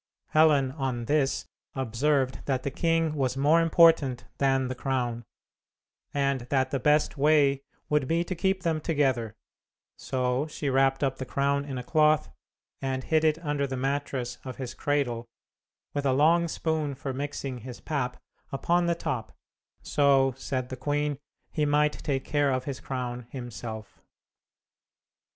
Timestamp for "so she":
9.97-10.71